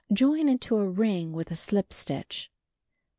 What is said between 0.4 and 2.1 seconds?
into a ring with a slip